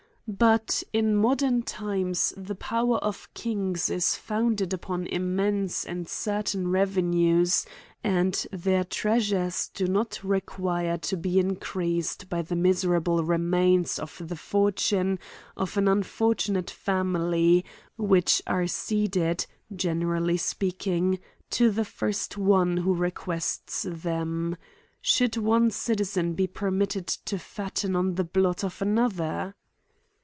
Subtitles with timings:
[0.27, 3.01] But, in modern times the power
[3.33, 7.65] kings is founded upon immense and certain revenues,
[8.01, 14.37] and their treasures do not re quire to be increased by the miserable remains ofthe
[14.37, 15.19] fortune
[15.57, 17.65] of an unfortunate family
[17.97, 19.45] which are ceded,
[19.75, 24.55] generally speaking, to the first one whore quests them—
[25.01, 29.55] Should one citizen be permitted to fatten on the blood of another